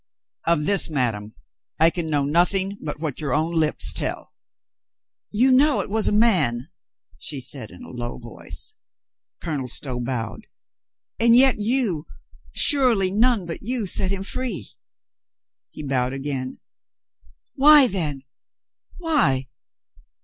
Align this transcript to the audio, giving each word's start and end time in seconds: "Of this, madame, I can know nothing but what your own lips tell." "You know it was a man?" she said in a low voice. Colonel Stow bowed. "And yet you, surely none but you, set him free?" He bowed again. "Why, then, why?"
"Of 0.47 0.65
this, 0.65 0.89
madame, 0.89 1.35
I 1.79 1.91
can 1.91 2.09
know 2.09 2.25
nothing 2.25 2.79
but 2.81 2.99
what 2.99 3.19
your 3.21 3.35
own 3.35 3.53
lips 3.53 3.93
tell." 3.93 4.33
"You 5.29 5.51
know 5.51 5.79
it 5.81 5.91
was 5.91 6.07
a 6.07 6.11
man?" 6.11 6.69
she 7.19 7.39
said 7.39 7.69
in 7.69 7.83
a 7.83 7.89
low 7.91 8.17
voice. 8.17 8.73
Colonel 9.43 9.67
Stow 9.67 9.99
bowed. 10.01 10.47
"And 11.19 11.35
yet 11.35 11.59
you, 11.59 12.07
surely 12.51 13.11
none 13.11 13.45
but 13.45 13.61
you, 13.61 13.85
set 13.85 14.09
him 14.09 14.23
free?" 14.23 14.71
He 15.69 15.83
bowed 15.83 16.13
again. 16.13 16.59
"Why, 17.53 17.85
then, 17.85 18.23
why?" 18.97 19.49